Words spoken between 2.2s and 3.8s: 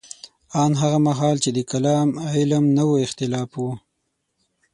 علم نه و اختلاف وو.